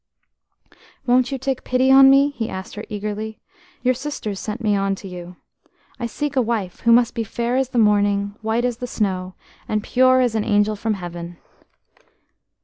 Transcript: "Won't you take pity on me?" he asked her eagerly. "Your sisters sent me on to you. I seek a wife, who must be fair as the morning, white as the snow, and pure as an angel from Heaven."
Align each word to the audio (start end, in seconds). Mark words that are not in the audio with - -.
"Won't 1.05 1.31
you 1.31 1.37
take 1.37 1.63
pity 1.63 1.91
on 1.91 2.09
me?" 2.09 2.31
he 2.31 2.49
asked 2.49 2.73
her 2.73 2.85
eagerly. 2.89 3.39
"Your 3.83 3.93
sisters 3.93 4.39
sent 4.39 4.59
me 4.59 4.75
on 4.75 4.95
to 4.95 5.07
you. 5.07 5.35
I 5.99 6.07
seek 6.07 6.35
a 6.35 6.41
wife, 6.41 6.79
who 6.79 6.91
must 6.91 7.13
be 7.13 7.23
fair 7.23 7.55
as 7.55 7.69
the 7.69 7.77
morning, 7.77 8.33
white 8.41 8.65
as 8.65 8.77
the 8.77 8.87
snow, 8.87 9.35
and 9.67 9.83
pure 9.83 10.19
as 10.19 10.33
an 10.33 10.43
angel 10.43 10.75
from 10.75 10.95
Heaven." 10.95 11.37